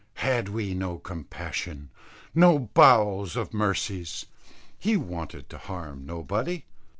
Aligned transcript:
Had 0.15 0.49
we 0.49 0.73
no 0.73 0.97
compassion, 0.97 1.91
no 2.33 2.57
bowels 2.73 3.35
of 3.35 3.53
mercies? 3.53 4.25
He 4.79 4.97
wanted 4.97 5.47
to 5.51 5.59
harm 5.59 6.07
nobody. 6.07 6.65